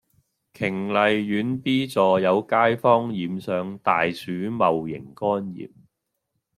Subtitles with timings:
[0.55, 5.69] 瓊麗苑 B 座有街坊染上大鼠戊型肝炎